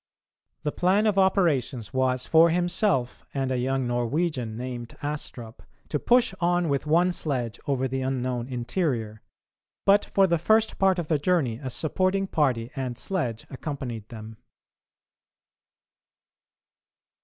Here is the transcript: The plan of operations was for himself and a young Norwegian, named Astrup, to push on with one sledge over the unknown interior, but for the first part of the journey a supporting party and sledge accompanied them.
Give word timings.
The 0.63 0.71
plan 0.71 1.05
of 1.05 1.19
operations 1.19 1.93
was 1.93 2.25
for 2.25 2.49
himself 2.49 3.23
and 3.35 3.51
a 3.51 3.59
young 3.59 3.85
Norwegian, 3.85 4.57
named 4.57 4.95
Astrup, 5.03 5.59
to 5.89 5.99
push 5.99 6.33
on 6.41 6.69
with 6.69 6.87
one 6.87 7.11
sledge 7.11 7.59
over 7.67 7.87
the 7.87 8.01
unknown 8.01 8.47
interior, 8.47 9.21
but 9.85 10.03
for 10.05 10.25
the 10.25 10.39
first 10.39 10.79
part 10.79 10.97
of 10.97 11.07
the 11.07 11.19
journey 11.19 11.59
a 11.61 11.69
supporting 11.69 12.25
party 12.25 12.71
and 12.75 12.97
sledge 12.97 13.45
accompanied 13.51 14.09
them. 14.09 14.37